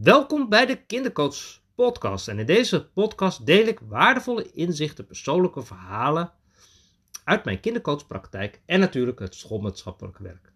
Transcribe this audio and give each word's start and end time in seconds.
Welkom 0.00 0.48
bij 0.48 0.66
de 0.66 0.76
Kindercoach 0.76 1.60
Podcast. 1.74 2.28
En 2.28 2.38
in 2.38 2.46
deze 2.46 2.88
podcast 2.88 3.46
deel 3.46 3.66
ik 3.66 3.80
waardevolle 3.80 4.52
inzichten, 4.52 5.06
persoonlijke 5.06 5.62
verhalen 5.62 6.32
uit 7.24 7.44
mijn 7.44 7.60
kindercoachpraktijk 7.60 8.60
en 8.66 8.80
natuurlijk 8.80 9.18
het 9.18 9.34
schoolmaatschappelijk 9.34 10.18
werk. 10.18 10.52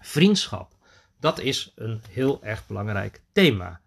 Vriendschap, 0.00 0.74
dat 1.20 1.38
is 1.38 1.72
een 1.74 2.02
heel 2.10 2.42
erg 2.42 2.66
belangrijk 2.66 3.22
thema. 3.32 3.80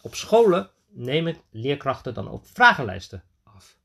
Op 0.00 0.14
scholen 0.14 0.70
nemen 0.88 1.36
leerkrachten 1.50 2.14
dan 2.14 2.30
ook 2.30 2.46
vragenlijsten 2.46 3.22
af. 3.42 3.76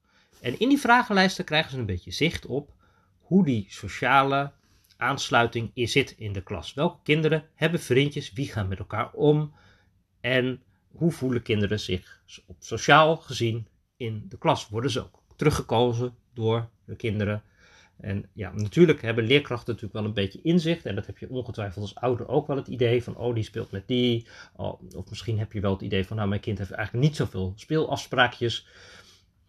En 0.41 0.59
in 0.59 0.69
die 0.69 0.79
vragenlijsten 0.79 1.45
krijgen 1.45 1.71
ze 1.71 1.77
een 1.77 1.85
beetje 1.85 2.11
zicht 2.11 2.45
op 2.45 2.73
hoe 3.19 3.45
die 3.45 3.65
sociale 3.69 4.51
aansluiting 4.97 5.71
zit 5.73 6.11
in 6.17 6.33
de 6.33 6.43
klas. 6.43 6.73
Welke 6.73 6.99
kinderen 7.03 7.49
hebben 7.55 7.79
vriendjes, 7.79 8.33
wie 8.33 8.51
gaan 8.51 8.67
met 8.67 8.79
elkaar 8.79 9.11
om 9.11 9.53
en 10.25 10.61
hoe 10.91 11.11
voelen 11.11 11.41
kinderen 11.41 11.79
zich 11.79 12.21
op 12.45 12.55
sociaal 12.59 13.17
gezien 13.17 13.67
in 13.97 14.25
de 14.29 14.37
klas? 14.37 14.69
Worden 14.69 14.91
ze 14.91 14.99
ook 14.99 15.23
teruggekozen 15.35 16.15
door 16.33 16.69
de 16.85 16.95
kinderen? 16.95 17.43
En 17.99 18.25
ja, 18.33 18.51
natuurlijk 18.51 19.01
hebben 19.01 19.23
leerkrachten 19.23 19.73
natuurlijk 19.73 19.93
wel 19.93 20.05
een 20.05 20.13
beetje 20.13 20.41
inzicht. 20.41 20.85
En 20.85 20.95
dat 20.95 21.05
heb 21.05 21.17
je 21.17 21.29
ongetwijfeld 21.29 21.83
als 21.83 21.95
ouder 21.95 22.27
ook 22.27 22.47
wel 22.47 22.55
het 22.55 22.67
idee 22.67 23.03
van, 23.03 23.17
oh, 23.17 23.33
die 23.33 23.43
speelt 23.43 23.71
met 23.71 23.87
die. 23.87 24.27
Oh, 24.55 24.81
of 24.95 25.09
misschien 25.09 25.39
heb 25.39 25.53
je 25.53 25.59
wel 25.59 25.71
het 25.71 25.81
idee 25.81 26.05
van, 26.05 26.17
nou, 26.17 26.29
mijn 26.29 26.41
kind 26.41 26.57
heeft 26.57 26.71
eigenlijk 26.71 27.07
niet 27.07 27.15
zoveel 27.15 27.53
speelafspraakjes. 27.55 28.67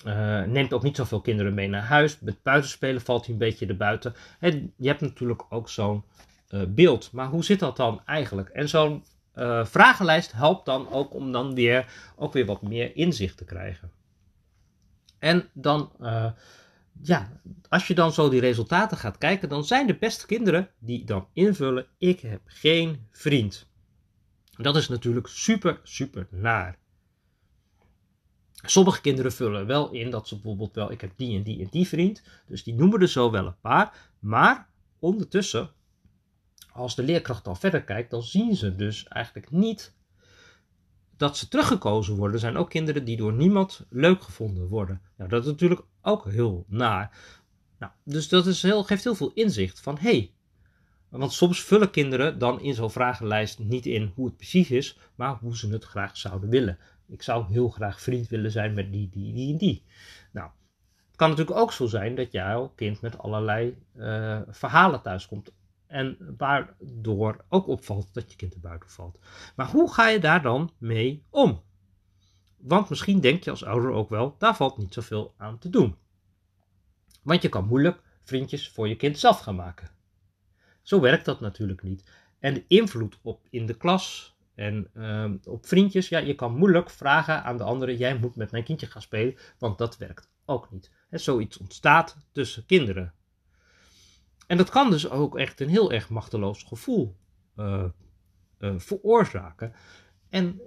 Uh, 0.07 0.43
neemt 0.43 0.73
ook 0.73 0.83
niet 0.83 0.97
zoveel 0.97 1.21
kinderen 1.21 1.55
mee 1.55 1.69
naar 1.69 1.83
huis. 1.83 2.21
Met 2.21 2.43
buitenspelen 2.43 3.01
valt 3.01 3.25
hij 3.25 3.33
een 3.33 3.41
beetje 3.41 3.67
erbuiten. 3.67 4.15
En 4.41 4.73
je 4.77 4.89
hebt 4.89 5.01
natuurlijk 5.01 5.43
ook 5.49 5.69
zo'n 5.69 6.03
uh, 6.51 6.63
beeld. 6.69 7.13
Maar 7.13 7.29
hoe 7.29 7.45
zit 7.45 7.59
dat 7.59 7.77
dan 7.77 8.03
eigenlijk? 8.05 8.49
En 8.49 8.69
zo'n 8.69 9.05
uh, 9.37 9.65
vragenlijst 9.65 10.33
helpt 10.33 10.65
dan 10.65 10.91
ook 10.91 11.15
om 11.15 11.33
dan 11.33 11.55
weer, 11.55 12.13
ook 12.17 12.33
weer 12.33 12.47
wat 12.47 12.63
meer 12.63 12.97
inzicht 12.97 13.37
te 13.37 13.45
krijgen. 13.45 13.91
En 15.19 15.49
dan, 15.53 15.93
ja, 17.03 17.41
als 17.69 17.87
je 17.87 17.95
dan 17.95 18.13
zo 18.13 18.29
die 18.29 18.41
resultaten 18.41 18.97
gaat 18.97 19.19
kijken, 19.19 19.49
dan 19.49 19.65
zijn 19.65 19.87
de 19.87 19.97
beste 19.97 20.27
kinderen 20.27 20.71
die 20.79 21.05
dan 21.05 21.29
invullen: 21.33 21.87
Ik 21.99 22.21
heb 22.21 22.41
geen 22.45 23.07
vriend. 23.11 23.69
Dat 24.57 24.77
is 24.77 24.89
natuurlijk 24.89 25.27
super, 25.27 25.81
super 25.83 26.27
naar. 26.31 26.79
Sommige 28.65 29.01
kinderen 29.01 29.33
vullen 29.33 29.67
wel 29.67 29.91
in 29.91 30.11
dat 30.11 30.29
ze 30.29 30.35
bijvoorbeeld 30.35 30.75
wel, 30.75 30.91
ik 30.91 31.01
heb 31.01 31.13
die 31.17 31.37
en 31.37 31.43
die 31.43 31.61
en 31.61 31.69
die 31.71 31.89
vriend. 31.89 32.23
Dus 32.47 32.65
die 32.65 32.75
noemen 32.75 33.01
er 33.01 33.09
zo 33.09 33.31
wel 33.31 33.47
een 33.47 33.61
paar. 33.61 34.11
Maar 34.19 34.69
ondertussen, 34.99 35.71
als 36.77 36.95
de 36.95 37.03
leerkracht 37.03 37.45
dan 37.45 37.57
verder 37.57 37.83
kijkt, 37.85 38.11
dan 38.11 38.23
zien 38.23 38.57
ze 38.57 38.77
dus 38.77 39.09
eigenlijk 39.09 39.51
niet 39.51 39.95
dat 41.17 41.37
ze 41.37 41.49
teruggekozen 41.49 42.17
worden. 42.17 42.35
Er 42.35 42.41
zijn 42.41 42.57
ook 42.57 42.71
kinderen 42.71 43.05
die 43.05 43.17
door 43.17 43.33
niemand 43.33 43.87
leuk 43.91 44.23
gevonden 44.23 44.69
worden. 44.69 45.01
Nou, 45.17 45.31
dat 45.31 45.45
is 45.45 45.51
natuurlijk 45.51 45.81
ook 46.03 46.25
heel 46.31 46.65
naar. 46.69 47.19
Nou, 47.79 47.93
dus 48.05 48.29
dat 48.29 48.47
is 48.47 48.63
heel, 48.63 48.85
geeft 48.85 49.05
heel 49.05 49.15
veel 49.15 49.33
inzicht 49.35 49.81
van. 49.81 49.99
Hey, 49.99 50.33
want 51.09 51.33
soms 51.33 51.63
vullen 51.63 51.91
kinderen 51.91 52.39
dan 52.39 52.61
in 52.61 52.75
zo'n 52.75 52.91
vragenlijst 52.91 53.59
niet 53.59 53.87
in 53.87 54.13
hoe 54.15 54.27
het 54.27 54.37
precies 54.37 54.71
is, 54.71 54.99
maar 55.15 55.39
hoe 55.41 55.57
ze 55.57 55.69
het 55.69 55.85
graag 55.85 56.17
zouden 56.17 56.49
willen. 56.49 56.79
Ik 57.09 57.23
zou 57.23 57.53
heel 57.53 57.69
graag 57.69 58.01
vriend 58.01 58.29
willen 58.29 58.51
zijn 58.51 58.75
met 58.75 58.93
die, 58.93 59.09
die, 59.09 59.33
die 59.33 59.53
en 59.53 59.59
die. 59.59 59.85
Nou, 60.33 60.51
het 61.07 61.17
kan 61.17 61.31
natuurlijk 61.31 61.59
ook 61.59 61.73
zo 61.73 61.87
zijn 61.87 62.15
dat 62.15 62.33
jouw 62.33 62.73
kind 62.75 63.01
met 63.01 63.19
allerlei 63.19 63.77
uh, 63.97 64.41
verhalen 64.49 65.03
thuiskomt. 65.03 65.53
En 65.87 66.35
waardoor 66.39 67.45
ook 67.49 67.67
opvalt 67.67 68.15
dat 68.15 68.31
je 68.31 68.37
kind 68.37 68.55
er 68.55 68.61
buiten 68.61 68.91
valt. 68.91 69.19
Maar 69.57 69.71
hoe 69.71 69.93
ga 69.93 70.09
je 70.09 70.19
daar 70.19 70.43
dan 70.43 70.73
mee 70.79 71.25
om? 71.31 71.63
Want 72.57 72.89
misschien 72.89 73.21
denk 73.21 73.43
je 73.43 73.51
als 73.51 73.65
ouder 73.65 73.91
ook 73.91 74.09
wel, 74.09 74.35
daar 74.39 74.57
valt 74.57 74.79
niet 74.79 74.95
zoveel 74.95 75.35
aan 75.37 75.59
te 75.59 75.71
doen. 75.71 75.97
Want 77.23 77.43
je 77.43 77.49
kan 77.49 77.67
moeilijk 77.67 78.03
vriendjes 78.23 78.69
voor 78.69 78.89
je 78.89 78.97
kind 78.97 79.19
zelf 79.19 79.39
gaan 79.39 79.57
maken. 79.57 79.91
Zo 80.83 81.01
werkt 81.01 81.25
dat 81.25 81.41
natuurlijk 81.41 81.83
niet. 81.83 82.11
En 82.39 82.55
de 82.55 82.65
invloed 82.67 83.19
op 83.23 83.47
in 83.51 83.67
de 83.67 83.77
klas, 83.77 84.37
en 84.57 84.91
uh, 84.95 85.33
op 85.45 85.67
vriendjes, 85.67 86.09
ja, 86.09 86.19
je 86.19 86.35
kan 86.35 86.57
moeilijk 86.57 86.91
vragen 86.91 87.43
aan 87.45 87.57
de 87.57 87.65
anderen: 87.65 87.97
jij 87.97 88.19
moet 88.19 88.37
met 88.37 88.51
mijn 88.51 88.65
kindje 88.65 88.87
gaan 88.87 89.03
spelen, 89.03 89.37
want 89.59 89.79
dat 89.79 89.97
werkt 89.97 90.31
ook 90.45 90.71
niet. 90.71 90.91
En 91.11 91.21
zoiets 91.21 91.57
ontstaat 91.57 92.17
tussen 92.33 92.67
kinderen. 92.67 93.15
En 94.47 94.57
dat 94.57 94.71
kan 94.71 94.91
dus 94.91 95.11
ook 95.11 95.39
echt 95.39 95.61
een 95.61 95.69
heel 95.69 95.93
erg 95.93 96.09
machteloos 96.09 96.63
gevoel 96.63 97.17
uh, 97.57 97.85
uh, 98.59 98.75
veroorzaken. 98.77 99.73
En 100.29 100.61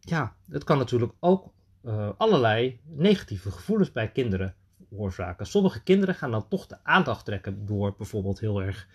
ja, 0.00 0.36
het 0.48 0.64
kan 0.64 0.78
natuurlijk 0.78 1.12
ook 1.20 1.52
uh, 1.84 2.10
allerlei 2.16 2.80
negatieve 2.84 3.50
gevoelens 3.50 3.92
bij 3.92 4.10
kinderen 4.10 4.54
veroorzaken. 4.88 5.46
Sommige 5.46 5.82
kinderen 5.82 6.14
gaan 6.14 6.30
dan 6.30 6.48
toch 6.48 6.66
de 6.66 6.84
aandacht 6.84 7.24
trekken 7.24 7.66
door 7.66 7.94
bijvoorbeeld 7.96 8.40
heel 8.40 8.62
erg 8.62 8.88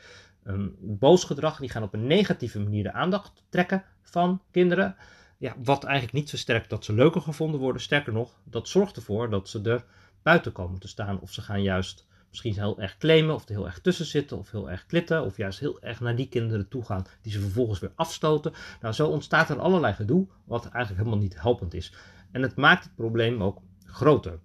um, 0.48 0.76
boos 0.80 1.24
gedrag. 1.24 1.60
Die 1.60 1.70
gaan 1.70 1.84
op 1.84 1.94
een 1.94 2.08
negatieve 2.08 2.60
manier 2.60 2.84
de 2.84 2.92
aandacht 2.92 3.44
trekken 3.50 3.84
van 4.02 4.42
kinderen. 4.52 4.96
Ja, 5.38 5.56
wat 5.64 5.84
eigenlijk 5.84 6.14
niet 6.14 6.30
versterkt 6.30 6.70
dat 6.70 6.86
ze 6.86 6.94
leuker 6.94 7.22
gevonden 7.22 7.60
worden. 7.60 7.82
Sterker 7.82 8.14
nog, 8.14 8.40
dat 8.44 8.68
zorgt 8.68 8.96
ervoor 8.96 9.30
dat 9.30 9.50
ze 9.50 9.62
er 9.62 9.86
buiten 10.22 10.52
komen 10.52 10.80
te 10.80 10.88
staan. 10.88 11.20
Of 11.20 11.32
ze 11.32 11.42
gaan 11.42 11.62
juist 11.62 12.08
misschien 12.36 12.64
heel 12.64 12.82
erg 12.82 12.98
claimen, 12.98 13.36
of 13.36 13.44
er 13.44 13.56
heel 13.56 13.66
erg 13.66 13.80
tussen 13.80 14.06
zitten, 14.06 14.38
of 14.38 14.52
heel 14.52 14.70
erg 14.70 14.86
klitten, 14.86 15.26
of 15.26 15.38
juist 15.38 15.60
heel 15.60 15.82
erg 15.82 16.00
naar 16.00 16.16
die 16.16 16.30
kinderen 16.30 16.68
toe 16.68 16.86
gaan, 16.86 17.06
die 17.22 17.32
ze 17.32 17.40
vervolgens 17.40 17.80
weer 17.80 17.92
afstoten. 17.96 18.54
Nou, 18.82 18.94
zo 18.94 19.08
ontstaat 19.08 19.50
er 19.50 19.60
allerlei 19.60 19.94
gedoe, 19.94 20.28
wat 20.44 20.62
eigenlijk 20.62 20.98
helemaal 20.98 21.24
niet 21.24 21.42
helpend 21.42 21.74
is. 21.74 21.94
En 22.32 22.42
het 22.42 22.56
maakt 22.56 22.84
het 22.84 22.96
probleem 22.96 23.44
ook 23.44 23.62
groter. 23.86 24.40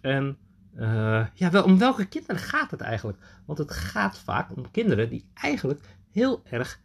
En 0.00 0.36
uh, 0.76 1.26
ja, 1.34 1.50
wel, 1.50 1.64
om 1.64 1.78
welke 1.78 2.06
kinderen 2.06 2.42
gaat 2.42 2.70
het 2.70 2.80
eigenlijk? 2.80 3.18
Want 3.44 3.58
het 3.58 3.70
gaat 3.70 4.18
vaak 4.18 4.56
om 4.56 4.70
kinderen 4.70 5.08
die 5.08 5.28
eigenlijk 5.34 5.80
heel 6.10 6.42
erg 6.44 6.80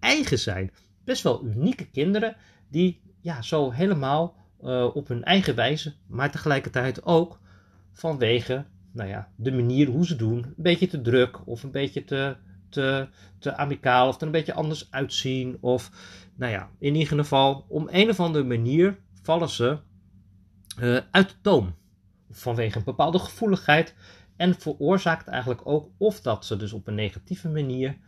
eigen 0.00 0.38
zijn 0.38 0.72
best 1.04 1.22
wel 1.22 1.44
unieke 1.44 1.86
kinderen 1.90 2.36
die 2.68 3.00
ja, 3.20 3.42
zo 3.42 3.70
helemaal 3.70 4.36
uh, 4.62 4.96
op 4.96 5.08
hun 5.08 5.24
eigen 5.24 5.54
wijze, 5.54 5.94
maar 6.06 6.30
tegelijkertijd 6.30 7.04
ook 7.04 7.38
vanwege 7.92 8.64
nou 8.96 9.08
ja, 9.08 9.28
de 9.36 9.52
manier 9.52 9.88
hoe 9.88 10.06
ze 10.06 10.16
doen, 10.16 10.44
een 10.44 10.54
beetje 10.56 10.86
te 10.86 11.00
druk 11.00 11.46
of 11.46 11.62
een 11.62 11.70
beetje 11.70 12.04
te, 12.04 12.36
te, 12.68 13.08
te 13.38 13.56
amicaal 13.56 14.08
of 14.08 14.16
er 14.16 14.26
een 14.26 14.32
beetje 14.32 14.54
anders 14.54 14.90
uitzien. 14.90 15.56
Of 15.60 15.90
nou 16.36 16.52
ja, 16.52 16.70
in 16.78 16.94
ieder 16.94 17.18
geval, 17.18 17.66
om 17.68 17.88
een 17.90 18.10
of 18.10 18.20
andere 18.20 18.44
manier 18.44 18.98
vallen 19.22 19.48
ze 19.48 19.78
uh, 20.80 20.98
uit 21.10 21.28
de 21.28 21.34
toom. 21.40 21.74
Vanwege 22.30 22.78
een 22.78 22.84
bepaalde 22.84 23.18
gevoeligheid. 23.18 23.94
En 24.36 24.54
veroorzaakt 24.54 25.28
eigenlijk 25.28 25.60
ook 25.64 25.90
of 25.98 26.20
dat 26.20 26.44
ze 26.44 26.56
dus 26.56 26.72
op 26.72 26.86
een 26.86 26.94
negatieve 26.94 27.48
manier 27.48 27.98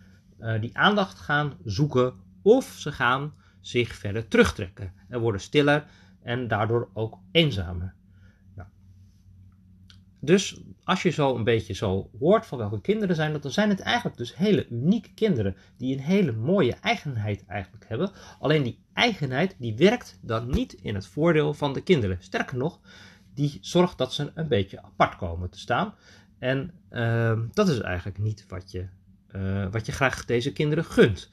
uh, 0.41 0.61
die 0.61 0.79
aandacht 0.79 1.19
gaan 1.19 1.57
zoeken 1.65 2.15
of 2.43 2.75
ze 2.79 2.93
gaan 2.93 3.35
zich 3.61 3.95
verder 3.95 4.29
terugtrekken 4.29 4.93
en 5.09 5.21
worden 5.21 5.41
stiller 5.41 5.87
en 6.23 6.49
daardoor 6.49 6.91
ook 6.93 7.19
eenzamer. 7.33 7.95
Dus 10.21 10.61
als 10.85 11.03
je 11.03 11.11
zo 11.11 11.37
een 11.37 11.45
beetje 11.45 11.75
zo 11.75 12.11
hoort 12.19 12.47
van 12.47 12.59
welke 12.59 12.81
kinderen 12.81 13.17
zijn 13.17 13.33
dat, 13.33 13.43
dan 13.43 13.51
zijn 13.51 13.69
het 13.69 13.81
eigenlijk 13.81 14.17
dus 14.17 14.37
hele 14.37 14.69
unieke 14.69 15.15
kinderen 15.15 15.57
die 15.77 15.97
een 15.97 16.03
hele 16.03 16.33
mooie 16.33 16.75
eigenheid 16.75 17.45
eigenlijk 17.47 17.85
hebben. 17.89 18.11
Alleen 18.39 18.63
die 18.63 18.79
eigenheid 18.93 19.57
die 19.59 19.77
werkt 19.77 20.19
dan 20.23 20.51
niet 20.51 20.73
in 20.73 20.95
het 20.95 21.07
voordeel 21.07 21.55
van 21.55 21.73
de 21.73 21.83
kinderen. 21.83 22.17
Sterker 22.21 22.57
nog, 22.57 22.81
die 23.35 23.59
zorgt 23.61 23.99
dat 23.99 24.13
ze 24.13 24.31
een 24.35 24.49
beetje 24.49 24.83
apart 24.83 25.17
komen 25.17 25.51
te 25.51 25.59
staan. 25.59 25.95
En 26.39 26.71
uh, 26.91 27.41
dat 27.53 27.69
is 27.69 27.81
eigenlijk 27.81 28.19
niet 28.19 28.47
wat 28.49 28.71
je, 28.71 28.89
uh, 29.33 29.67
wat 29.71 29.87
je 29.87 29.93
graag 29.93 30.25
deze 30.25 30.53
kinderen 30.53 30.85
gunt. 30.85 31.31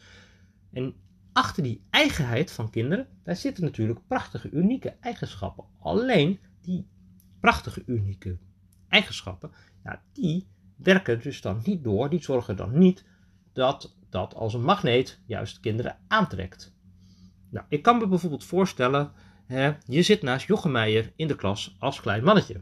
En 0.74 0.96
achter 1.34 1.64
die 1.64 1.86
eigenheid 1.90 2.52
van 2.52 2.70
kinderen, 2.70 3.08
daar 3.24 3.36
zitten 3.36 3.64
natuurlijk 3.64 4.00
prachtige, 4.08 4.50
unieke 4.50 4.96
eigenschappen. 5.00 5.66
Alleen 5.80 6.40
die 6.62 6.88
prachtige, 7.40 7.84
unieke 7.86 8.38
eigenschappen, 8.96 9.52
die 10.14 10.48
werken 10.76 11.22
dus 11.22 11.42
dan 11.42 11.62
niet 11.64 11.84
door, 11.84 12.10
die 12.10 12.24
zorgen 12.24 12.56
dan 12.56 12.78
niet 12.78 13.06
dat 13.54 13.96
dat 14.10 14.36
als 14.36 14.54
een 14.54 14.64
magneet 14.64 15.20
juist 15.26 15.60
kinderen 15.60 15.98
aantrekt. 16.08 16.74
Nou, 17.50 17.66
ik 17.70 17.82
kan 17.82 17.98
me 17.98 18.08
bijvoorbeeld 18.08 18.44
voorstellen, 18.44 19.12
hè, 19.46 19.74
je 19.86 20.02
zit 20.02 20.22
naast 20.22 20.48
Jochem 20.48 20.76
in 21.16 21.28
de 21.28 21.36
klas 21.36 21.76
als 21.80 22.02
klein 22.02 22.24
mannetje. 22.24 22.62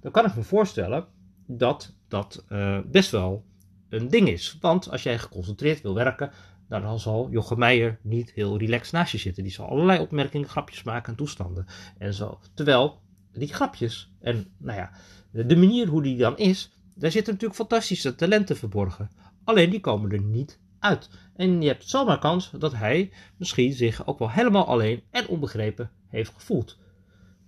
Dan 0.00 0.12
kan 0.12 0.26
ik 0.26 0.34
me 0.34 0.42
voorstellen 0.42 1.06
dat 1.46 1.94
dat 2.08 2.44
uh, 2.48 2.78
best 2.86 3.10
wel 3.10 3.44
een 3.88 4.08
ding 4.08 4.28
is. 4.28 4.58
Want 4.60 4.90
als 4.90 5.02
jij 5.02 5.18
geconcentreerd 5.18 5.80
wil 5.80 5.94
werken, 5.94 6.30
dan 6.68 7.00
zal 7.00 7.28
Jochem 7.30 7.58
Meijer 7.58 7.98
niet 8.02 8.32
heel 8.32 8.58
relaxed 8.58 8.92
naast 8.92 9.12
je 9.12 9.18
zitten. 9.18 9.42
Die 9.42 9.52
zal 9.52 9.68
allerlei 9.68 10.00
opmerkingen, 10.00 10.48
grapjes 10.48 10.82
maken 10.82 11.10
en 11.10 11.18
toestanden 11.18 11.66
en 11.98 12.14
zo. 12.14 12.40
Terwijl 12.54 13.00
die 13.32 13.54
grapjes 13.54 14.12
en 14.20 14.46
nou 14.58 14.78
ja, 14.78 14.90
de 15.30 15.56
manier 15.56 15.86
hoe 15.86 16.02
die 16.02 16.16
dan 16.16 16.38
is, 16.38 16.72
daar 16.94 17.10
zitten 17.10 17.32
natuurlijk 17.32 17.60
fantastische 17.60 18.14
talenten 18.14 18.56
verborgen. 18.56 19.10
Alleen 19.44 19.70
die 19.70 19.80
komen 19.80 20.10
er 20.10 20.22
niet 20.22 20.58
uit. 20.78 21.10
En 21.36 21.62
je 21.62 21.68
hebt 21.68 21.88
zomaar 21.88 22.18
kans 22.18 22.50
dat 22.58 22.72
hij 22.72 23.12
misschien 23.36 23.72
zich 23.72 24.06
ook 24.06 24.18
wel 24.18 24.30
helemaal 24.30 24.66
alleen 24.66 25.02
en 25.10 25.28
onbegrepen 25.28 25.90
heeft 26.08 26.32
gevoeld. 26.34 26.78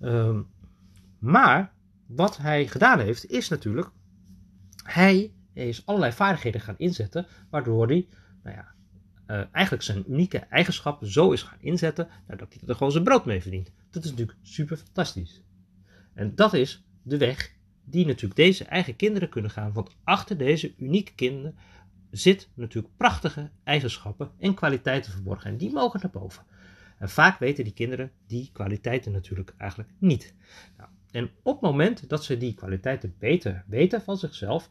Ehm, 0.01 0.41
maar 1.19 1.73
wat 2.07 2.37
hij 2.37 2.67
gedaan 2.67 2.99
heeft, 3.01 3.27
is 3.27 3.49
natuurlijk, 3.49 3.91
hij 4.85 5.33
is 5.53 5.87
allerlei 5.87 6.13
vaardigheden 6.13 6.61
gaan 6.61 6.79
inzetten, 6.79 7.27
waardoor 7.51 7.87
hij, 7.87 8.09
nou 8.43 8.57
ja, 8.57 8.75
uh, 9.27 9.45
eigenlijk 9.53 9.85
zijn 9.85 10.05
unieke 10.09 10.39
eigenschappen 10.39 11.13
zo 11.13 11.33
is 11.33 11.43
gaan 11.43 11.61
inzetten, 11.61 12.09
nou, 12.27 12.39
dat 12.39 12.55
hij 12.55 12.69
er 12.69 12.75
gewoon 12.75 12.93
zijn 12.93 13.05
brood 13.05 13.25
mee 13.25 13.43
verdient. 13.43 13.73
Dat 13.91 14.05
is 14.05 14.11
natuurlijk 14.11 14.39
super 14.43 14.77
fantastisch. 14.77 15.43
En 16.15 16.35
dat 16.35 16.55
is 16.55 16.85
de 17.03 17.17
weg 17.17 17.53
die 17.85 18.07
natuurlijk 18.07 18.37
deze 18.37 18.65
eigen 18.65 18.97
kinderen 18.97 19.29
kunnen 19.29 19.51
gaan. 19.51 19.73
Want 19.73 19.97
achter 20.05 20.37
deze 20.37 20.75
unieke 20.77 21.15
kinderen 21.15 21.57
zit 22.11 22.49
natuurlijk 22.55 22.97
prachtige 22.97 23.51
eigenschappen 23.65 24.31
en 24.39 24.55
kwaliteiten 24.55 25.13
verborgen. 25.13 25.51
En 25.51 25.57
die 25.57 25.73
mogen 25.73 26.01
naar 26.03 26.11
boven. 26.11 26.45
En 26.99 27.09
vaak 27.09 27.39
weten 27.39 27.65
die 27.65 27.73
kinderen 27.73 28.11
die 28.27 28.51
kwaliteiten 28.53 29.13
natuurlijk 29.13 29.55
eigenlijk 29.59 29.91
niet. 29.99 30.35
Nou, 30.77 30.89
en 31.11 31.31
op 31.43 31.53
het 31.53 31.71
moment 31.71 32.09
dat 32.09 32.25
ze 32.25 32.37
die 32.37 32.55
kwaliteiten 32.55 33.15
beter 33.19 33.65
weten 33.67 34.03
van 34.03 34.17
zichzelf, 34.17 34.71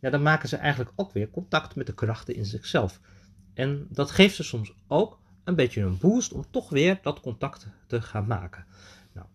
ja, 0.00 0.10
dan 0.10 0.22
maken 0.22 0.48
ze 0.48 0.56
eigenlijk 0.56 0.92
ook 0.96 1.12
weer 1.12 1.30
contact 1.30 1.74
met 1.74 1.86
de 1.86 1.94
krachten 1.94 2.34
in 2.34 2.44
zichzelf. 2.44 3.00
En 3.54 3.86
dat 3.90 4.10
geeft 4.10 4.34
ze 4.34 4.42
soms 4.42 4.74
ook 4.86 5.20
een 5.44 5.54
beetje 5.54 5.80
een 5.80 5.98
boost 5.98 6.32
om 6.32 6.44
toch 6.50 6.68
weer 6.68 6.98
dat 7.02 7.20
contact 7.20 7.66
te 7.86 8.00
gaan 8.00 8.26
maken. 8.26 8.64
Nou, 9.12 9.26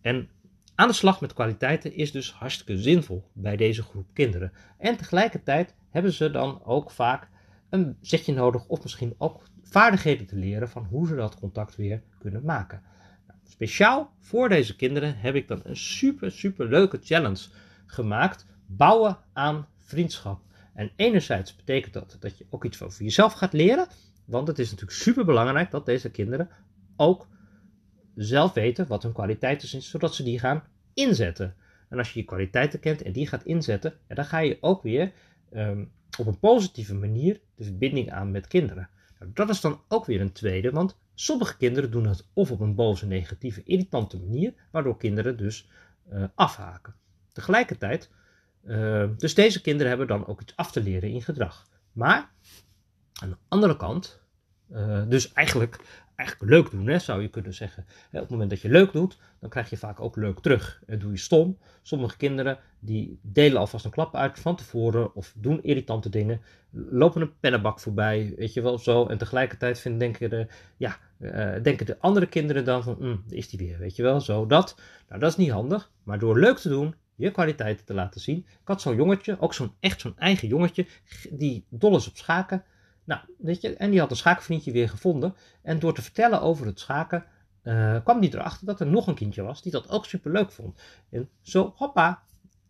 en 0.00 0.28
aan 0.74 0.88
de 0.88 0.94
slag 0.94 1.20
met 1.20 1.32
kwaliteiten 1.32 1.94
is 1.94 2.12
dus 2.12 2.32
hartstikke 2.32 2.82
zinvol 2.82 3.24
bij 3.32 3.56
deze 3.56 3.82
groep 3.82 4.06
kinderen. 4.12 4.52
En 4.78 4.96
tegelijkertijd 4.96 5.74
hebben 5.90 6.12
ze 6.12 6.30
dan 6.30 6.64
ook 6.64 6.90
vaak 6.90 7.28
een 7.70 7.96
zetje 8.00 8.34
nodig 8.34 8.66
of 8.66 8.82
misschien 8.82 9.14
ook 9.18 9.42
vaardigheden 9.62 10.26
te 10.26 10.36
leren 10.36 10.68
van 10.68 10.84
hoe 10.84 11.06
ze 11.06 11.14
dat 11.14 11.38
contact 11.38 11.76
weer 11.76 12.02
kunnen 12.18 12.44
maken. 12.44 12.82
Nou, 13.26 13.38
speciaal 13.48 14.12
voor 14.20 14.48
deze 14.48 14.76
kinderen 14.76 15.16
heb 15.18 15.34
ik 15.34 15.48
dan 15.48 15.60
een 15.64 15.76
super, 15.76 16.32
super 16.32 16.68
leuke 16.68 16.98
challenge 17.02 17.48
gemaakt. 17.86 18.46
Bouwen 18.66 19.18
aan 19.32 19.66
vriendschap. 19.78 20.40
En 20.74 20.90
enerzijds 20.96 21.56
betekent 21.56 21.92
dat 21.92 22.16
dat 22.20 22.38
je 22.38 22.46
ook 22.50 22.64
iets 22.64 22.82
over 22.82 23.02
jezelf 23.02 23.32
gaat 23.32 23.52
leren. 23.52 23.86
Want 24.24 24.48
het 24.48 24.58
is 24.58 24.70
natuurlijk 24.70 24.98
super 24.98 25.24
belangrijk 25.24 25.70
dat 25.70 25.86
deze 25.86 26.10
kinderen 26.10 26.48
ook 26.96 27.26
zelf 28.14 28.52
weten 28.52 28.86
wat 28.86 29.02
hun 29.02 29.12
kwaliteiten 29.12 29.68
zijn, 29.68 29.82
zodat 29.82 30.14
ze 30.14 30.22
die 30.22 30.38
gaan 30.38 30.64
inzetten. 30.94 31.54
En 31.88 31.98
als 31.98 32.12
je 32.12 32.20
je 32.20 32.26
kwaliteiten 32.26 32.80
kent 32.80 33.02
en 33.02 33.12
die 33.12 33.26
gaat 33.26 33.44
inzetten, 33.44 33.94
dan 34.08 34.24
ga 34.24 34.38
je 34.38 34.58
ook 34.60 34.82
weer 34.82 35.12
um, 35.52 35.92
op 36.18 36.26
een 36.26 36.38
positieve 36.38 36.94
manier 36.94 37.40
de 37.54 37.64
verbinding 37.64 38.10
aan 38.10 38.30
met 38.30 38.46
kinderen. 38.46 38.88
Nou, 39.18 39.30
dat 39.34 39.48
is 39.48 39.60
dan 39.60 39.80
ook 39.88 40.04
weer 40.04 40.20
een 40.20 40.32
tweede, 40.32 40.70
want 40.70 40.96
sommige 41.14 41.56
kinderen 41.56 41.90
doen 41.90 42.06
het 42.06 42.26
of 42.32 42.50
op 42.50 42.60
een 42.60 42.74
boze, 42.74 43.06
negatieve, 43.06 43.62
irritante 43.64 44.18
manier, 44.18 44.54
waardoor 44.70 44.96
kinderen 44.96 45.36
dus 45.36 45.68
uh, 46.12 46.24
afhaken. 46.34 46.94
Tegelijkertijd, 47.32 48.10
uh, 48.64 49.08
dus 49.16 49.34
deze 49.34 49.60
kinderen 49.60 49.88
hebben 49.88 50.06
dan 50.06 50.26
ook 50.26 50.40
iets 50.40 50.56
af 50.56 50.72
te 50.72 50.82
leren 50.82 51.10
in 51.10 51.22
gedrag. 51.22 51.68
Maar 51.92 52.30
aan 53.12 53.30
de 53.30 53.36
andere 53.48 53.76
kant, 53.76 54.20
uh, 54.72 55.02
dus 55.08 55.32
eigenlijk 55.32 56.03
eigenlijk 56.14 56.50
leuk 56.50 56.70
doen, 56.70 56.86
hè, 56.86 56.98
zou 56.98 57.22
je 57.22 57.28
kunnen 57.28 57.54
zeggen. 57.54 57.84
Op 58.12 58.20
het 58.20 58.30
moment 58.30 58.50
dat 58.50 58.60
je 58.60 58.68
leuk 58.68 58.92
doet, 58.92 59.18
dan 59.40 59.50
krijg 59.50 59.70
je 59.70 59.76
vaak 59.76 60.00
ook 60.00 60.16
leuk 60.16 60.40
terug. 60.40 60.82
En 60.86 60.98
doe 60.98 61.10
je 61.10 61.18
stom. 61.18 61.58
Sommige 61.82 62.16
kinderen 62.16 62.58
die 62.78 63.18
delen 63.22 63.58
alvast 63.58 63.84
een 63.84 63.90
klap 63.90 64.16
uit 64.16 64.38
van 64.38 64.56
tevoren 64.56 65.14
of 65.14 65.34
doen 65.36 65.62
irritante 65.62 66.08
dingen. 66.08 66.40
Lopen 66.70 67.22
een 67.22 67.38
pennenbak 67.40 67.80
voorbij, 67.80 68.34
weet 68.36 68.52
je 68.52 68.62
wel, 68.62 68.78
zo. 68.78 69.06
En 69.06 69.18
tegelijkertijd 69.18 69.80
vinden, 69.80 70.00
denken, 70.00 70.30
de, 70.30 70.46
ja, 70.76 70.98
uh, 71.18 71.62
denken 71.62 71.86
de 71.86 71.98
andere 72.00 72.26
kinderen 72.26 72.64
dan 72.64 72.82
van, 72.82 72.96
mm, 72.98 73.24
is 73.28 73.48
die 73.48 73.58
weer, 73.58 73.78
weet 73.78 73.96
je 73.96 74.02
wel, 74.02 74.20
zo, 74.20 74.46
dat. 74.46 74.80
Nou, 75.08 75.20
dat 75.20 75.30
is 75.30 75.36
niet 75.36 75.50
handig. 75.50 75.90
Maar 76.02 76.18
door 76.18 76.38
leuk 76.38 76.58
te 76.58 76.68
doen, 76.68 76.94
je 77.14 77.30
kwaliteiten 77.30 77.84
te 77.84 77.94
laten 77.94 78.20
zien. 78.20 78.46
Had 78.64 78.80
zo'n 78.80 78.96
jongetje, 78.96 79.36
ook 79.40 79.54
zo'n 79.54 79.72
echt 79.80 80.00
zo'n 80.00 80.18
eigen 80.18 80.48
jongetje, 80.48 80.86
die 81.30 81.64
dol 81.68 81.96
is 81.96 82.08
op 82.08 82.16
schaken. 82.16 82.64
Nou, 83.04 83.20
weet 83.38 83.60
je, 83.60 83.76
en 83.76 83.90
die 83.90 84.00
had 84.00 84.10
een 84.10 84.16
schaakvriendje 84.16 84.72
weer 84.72 84.88
gevonden. 84.88 85.34
En 85.62 85.78
door 85.78 85.94
te 85.94 86.02
vertellen 86.02 86.40
over 86.40 86.66
het 86.66 86.80
schaken, 86.80 87.24
uh, 87.62 88.02
kwam 88.04 88.20
hij 88.20 88.30
erachter 88.32 88.66
dat 88.66 88.80
er 88.80 88.86
nog 88.86 89.06
een 89.06 89.14
kindje 89.14 89.42
was 89.42 89.62
die 89.62 89.72
dat 89.72 89.90
ook 89.90 90.04
super 90.04 90.32
leuk 90.32 90.52
vond. 90.52 90.80
En 91.10 91.28
zo, 91.40 91.72
hoppa, 91.76 92.22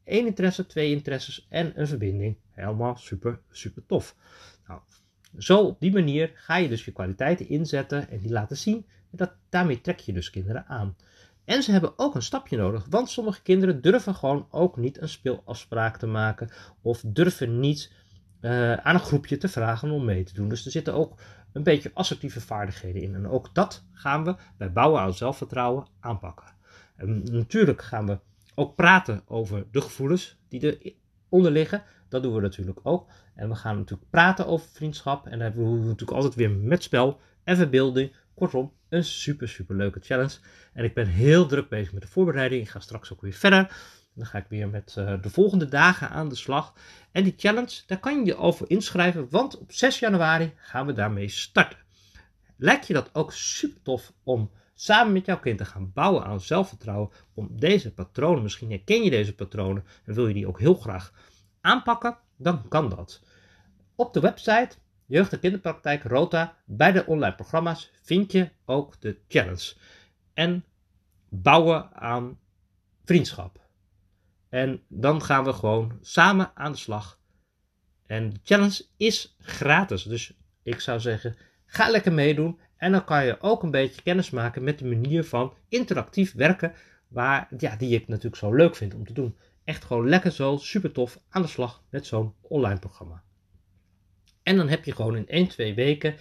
één 0.05 0.27
interesse, 0.27 0.67
twee 0.67 0.91
interesses 0.91 1.47
en 1.49 1.81
een 1.81 1.87
verbinding. 1.87 2.37
Helemaal 2.51 2.97
super, 2.97 3.41
super 3.51 3.87
tof. 3.87 4.17
Nou, 4.67 4.81
zo 5.39 5.59
op 5.59 5.81
die 5.81 5.93
manier 5.93 6.33
ga 6.35 6.57
je 6.57 6.69
dus 6.69 6.85
je 6.85 6.93
kwaliteiten 6.93 7.49
inzetten 7.49 8.11
en 8.11 8.19
die 8.19 8.31
laten 8.31 8.57
zien. 8.57 8.87
En 9.11 9.17
dat, 9.17 9.33
daarmee 9.49 9.81
trek 9.81 10.01
je 10.01 10.13
dus 10.13 10.31
kinderen 10.31 10.67
aan. 10.67 10.97
En 11.45 11.63
ze 11.63 11.73
hebben 11.73 11.93
ook 11.99 12.15
een 12.15 12.23
stapje 12.23 12.57
nodig, 12.57 12.87
want 12.91 13.11
sommige 13.11 13.43
kinderen 13.43 13.83
durven 13.83 14.15
gewoon 14.15 14.47
ook 14.51 14.77
niet 14.77 15.01
een 15.01 15.09
speelafspraak 15.09 15.97
te 15.97 16.07
maken 16.07 16.51
of 16.83 17.03
durven 17.07 17.61
niet 17.61 17.93
uh, 18.45 18.73
aan 18.73 18.95
een 18.95 19.01
groepje 19.01 19.37
te 19.37 19.49
vragen 19.49 19.91
om 19.91 20.05
mee 20.05 20.25
te 20.25 20.35
doen. 20.35 20.49
Dus 20.49 20.65
er 20.65 20.71
zitten 20.71 20.95
ook 20.95 21.21
een 21.53 21.63
beetje 21.63 21.91
assertieve 21.95 22.41
vaardigheden 22.41 23.03
in. 23.03 23.15
En 23.15 23.29
ook 23.29 23.55
dat 23.55 23.85
gaan 23.93 24.25
we 24.25 24.37
bij 24.57 24.73
bouwen 24.73 25.01
aan 25.01 25.15
zelfvertrouwen 25.15 25.87
aanpakken. 26.01 26.47
En 26.97 27.23
natuurlijk 27.23 27.83
gaan 27.83 28.07
we 28.07 28.19
ook 28.55 28.75
praten 28.77 29.23
over 29.27 29.67
de 29.71 29.81
gevoelens 29.81 30.39
die 30.49 30.97
eronder 31.29 31.53
liggen. 31.53 31.83
Dat 32.09 32.23
doen 32.23 32.35
we 32.35 32.41
natuurlijk 32.41 32.81
ook. 32.83 33.11
En 33.35 33.49
we 33.49 33.55
gaan 33.55 33.77
natuurlijk 33.77 34.11
praten 34.11 34.47
over 34.47 34.69
vriendschap. 34.73 35.25
En 35.25 35.31
dan 35.31 35.41
hebben 35.41 35.73
we 35.73 35.79
natuurlijk 35.79 36.11
altijd 36.11 36.35
weer 36.35 36.51
met 36.51 36.83
spel 36.83 37.21
en 37.45 37.57
verbeelding. 37.57 38.17
Kortom, 38.35 38.73
een 38.89 39.05
super, 39.05 39.49
super 39.49 39.77
leuke 39.77 40.01
challenge. 40.03 40.37
En 40.73 40.85
ik 40.85 40.95
ben 40.95 41.07
heel 41.07 41.47
druk 41.47 41.69
bezig 41.69 41.93
met 41.93 42.03
de 42.03 42.09
voorbereiding. 42.09 42.63
Ik 42.63 42.69
ga 42.69 42.81
straks 42.81 43.13
ook 43.13 43.21
weer 43.21 43.33
verder. 43.33 43.77
Dan 44.15 44.27
ga 44.27 44.39
ik 44.39 44.47
weer 44.49 44.69
met 44.69 44.95
uh, 44.99 45.23
de 45.23 45.31
volgende 45.31 45.69
dagen 45.69 46.11
aan 46.11 46.29
de 46.29 46.35
slag. 46.35 46.75
En 47.13 47.25
die 47.25 47.35
challenge, 47.37 47.83
daar 47.87 47.99
kan 47.99 48.19
je 48.19 48.25
je 48.25 48.37
over 48.37 48.71
inschrijven, 48.71 49.27
want 49.31 49.59
op 49.59 49.73
6 49.73 49.99
januari 49.99 50.53
gaan 50.57 50.87
we 50.87 50.93
daarmee 50.93 51.29
starten. 51.29 51.79
Lijkt 52.57 52.87
je 52.87 52.93
dat 52.93 53.11
ook 53.13 53.33
super 53.33 53.83
tof 53.83 54.13
om 54.23 54.51
samen 54.75 55.13
met 55.13 55.27
jouw 55.27 55.39
kind 55.39 55.59
te 55.59 55.65
gaan 55.65 55.93
bouwen 55.93 56.25
aan 56.25 56.41
zelfvertrouwen, 56.41 57.11
om 57.35 57.49
deze 57.51 57.93
patronen, 57.95 58.43
misschien 58.43 58.71
herken 58.71 59.03
je 59.03 59.11
deze 59.11 59.35
patronen 59.35 59.85
en 60.05 60.15
wil 60.15 60.29
je 60.29 60.35
die 60.35 60.47
ook 60.47 60.59
heel 60.59 60.75
graag 60.75 61.13
aanpakken, 61.61 62.17
dan 62.37 62.69
kan 62.69 62.89
dat. 62.89 63.23
Op 63.95 64.13
de 64.13 64.21
website 64.21 64.77
Jeugd- 65.07 65.33
en 65.33 65.41
Kinderpraktijk 65.41 66.03
Rota, 66.03 66.57
bij 66.65 66.93
de 66.93 67.07
online 67.07 67.35
programma's, 67.35 67.91
vind 68.03 68.33
je 68.33 68.51
ook 68.65 69.01
de 69.01 69.19
challenge. 69.29 69.75
En 70.35 70.65
bouwen 71.29 71.93
aan 71.95 72.39
vriendschap. 73.05 73.64
En 74.55 74.83
dan 74.89 75.23
gaan 75.23 75.45
we 75.45 75.53
gewoon 75.53 75.99
samen 76.01 76.51
aan 76.55 76.73
de 76.73 76.79
slag. 76.79 77.21
En 78.07 78.31
de 78.31 78.39
challenge 78.43 78.85
is 78.97 79.37
gratis. 79.39 80.03
Dus 80.03 80.33
ik 80.63 80.81
zou 80.81 81.01
zeggen, 81.01 81.37
ga 81.67 81.91
lekker 81.91 82.13
meedoen. 82.13 82.59
En 82.77 82.93
dan 82.93 83.05
kan 83.05 83.25
je 83.25 83.41
ook 83.41 83.63
een 83.63 83.71
beetje 83.71 84.03
kennis 84.03 84.31
maken 84.31 84.65
met 84.65 84.79
de 84.79 84.85
manier 84.85 85.25
van 85.25 85.55
interactief 85.69 86.35
werken. 86.35 86.73
Waar, 87.09 87.49
ja, 87.59 87.77
die 87.77 87.95
ik 87.95 88.09
natuurlijk 88.09 88.37
zo 88.37 88.55
leuk 88.55 88.77
vind 88.77 88.95
om 88.95 89.07
te 89.07 89.13
doen. 89.13 89.37
Echt 89.65 89.85
gewoon 89.85 90.09
lekker 90.09 90.33
zo, 90.33 90.57
super 90.57 90.93
tof 90.93 91.21
aan 91.29 91.43
de 91.43 91.49
slag 91.49 91.83
met 91.91 92.07
zo'n 92.07 92.35
online 92.41 92.79
programma. 92.79 93.23
En 94.43 94.57
dan 94.57 94.69
heb 94.69 94.85
je 94.85 94.95
gewoon 94.95 95.17
in 95.17 95.29
1, 95.29 95.49
2 95.49 95.75
weken. 95.75 96.15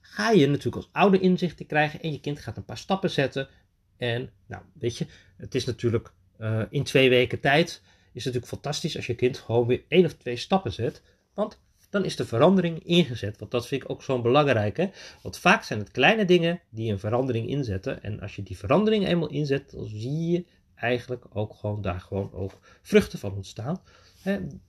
Ga 0.00 0.30
je 0.30 0.46
natuurlijk 0.46 0.76
als 0.76 0.88
ouder 0.92 1.20
inzichten 1.20 1.66
krijgen. 1.66 2.00
En 2.00 2.12
je 2.12 2.20
kind 2.20 2.38
gaat 2.38 2.56
een 2.56 2.64
paar 2.64 2.78
stappen 2.78 3.10
zetten. 3.10 3.48
En 3.96 4.30
nou, 4.46 4.62
weet 4.72 4.98
je, 4.98 5.06
het 5.36 5.54
is 5.54 5.64
natuurlijk 5.64 6.12
uh, 6.38 6.62
in 6.70 6.82
twee 6.82 7.08
weken 7.08 7.40
tijd 7.40 7.68
is 8.12 8.24
het 8.24 8.34
natuurlijk 8.34 8.62
fantastisch 8.62 8.96
als 8.96 9.06
je 9.06 9.14
kind 9.14 9.38
gewoon 9.38 9.66
weer 9.66 9.84
één 9.88 10.04
of 10.04 10.12
twee 10.12 10.36
stappen 10.36 10.72
zet. 10.72 11.02
Want 11.34 11.60
dan 11.90 12.04
is 12.04 12.16
de 12.16 12.26
verandering 12.26 12.84
ingezet. 12.84 13.38
Want 13.38 13.50
dat 13.50 13.66
vind 13.66 13.82
ik 13.82 13.90
ook 13.90 14.02
zo'n 14.02 14.22
belangrijke. 14.22 14.90
Want 15.22 15.38
vaak 15.38 15.62
zijn 15.62 15.78
het 15.78 15.90
kleine 15.90 16.24
dingen 16.24 16.60
die 16.70 16.92
een 16.92 16.98
verandering 16.98 17.48
inzetten. 17.48 18.02
En 18.02 18.20
als 18.20 18.36
je 18.36 18.42
die 18.42 18.56
verandering 18.56 19.06
eenmaal 19.06 19.28
inzet, 19.28 19.70
dan 19.70 19.86
zie 19.86 20.30
je 20.30 20.44
eigenlijk 20.74 21.24
ook 21.32 21.54
gewoon 21.54 21.82
daar 21.82 22.00
gewoon 22.00 22.32
ook 22.32 22.52
vruchten 22.82 23.18
van 23.18 23.34
ontstaan. 23.34 23.82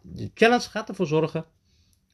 De 0.01 0.31
challenge 0.33 0.69
gaat 0.69 0.89
ervoor 0.89 1.07
zorgen 1.07 1.45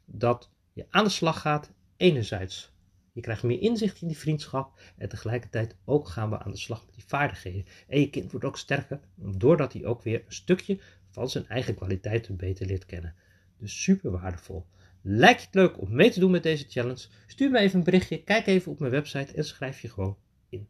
dat 0.05 0.49
je 0.73 0.85
aan 0.89 1.03
de 1.03 1.09
slag 1.09 1.41
gaat. 1.41 1.71
Enerzijds 1.97 2.70
je 3.11 3.21
krijgt 3.21 3.43
meer 3.43 3.61
inzicht 3.61 4.01
in 4.01 4.07
die 4.07 4.17
vriendschap 4.17 4.79
en 4.97 5.09
tegelijkertijd 5.09 5.75
ook 5.85 6.07
gaan 6.07 6.29
we 6.29 6.39
aan 6.39 6.51
de 6.51 6.57
slag 6.57 6.85
met 6.85 6.95
die 6.95 7.03
vaardigheden. 7.07 7.65
En 7.87 7.99
je 7.99 8.09
kind 8.09 8.31
wordt 8.31 8.45
ook 8.45 8.57
sterker 8.57 8.99
doordat 9.15 9.73
hij 9.73 9.85
ook 9.85 10.01
weer 10.01 10.23
een 10.25 10.33
stukje 10.33 10.79
van 11.09 11.29
zijn 11.29 11.47
eigen 11.47 11.75
kwaliteiten 11.75 12.35
beter 12.35 12.65
leert 12.65 12.85
kennen. 12.85 13.15
Dus 13.57 13.83
super 13.83 14.11
waardevol. 14.11 14.65
Lijkt 15.01 15.39
je 15.39 15.45
het 15.45 15.55
leuk 15.55 15.81
om 15.81 15.95
mee 15.95 16.11
te 16.11 16.19
doen 16.19 16.31
met 16.31 16.43
deze 16.43 16.65
challenge? 16.69 17.07
Stuur 17.27 17.51
me 17.51 17.59
even 17.59 17.77
een 17.77 17.83
berichtje, 17.83 18.23
kijk 18.23 18.47
even 18.47 18.71
op 18.71 18.79
mijn 18.79 18.91
website 18.91 19.33
en 19.33 19.45
schrijf 19.45 19.81
je 19.81 19.89
gewoon 19.89 20.17
in. 20.49 20.67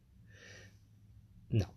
Nou, 1.47 1.69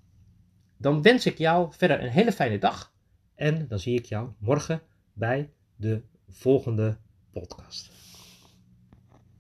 dan 0.77 1.03
wens 1.03 1.27
ik 1.27 1.39
jou 1.39 1.73
verder 1.73 2.03
een 2.03 2.11
hele 2.11 2.33
fijne 2.33 2.59
dag 2.59 2.95
en 3.35 3.69
dan 3.69 3.79
zie 3.79 3.99
ik 3.99 4.05
jou 4.05 4.31
morgen 4.39 4.83
bij 5.13 5.51
de 5.77 6.03
volgende 6.29 6.99
podcast. 7.31 8.04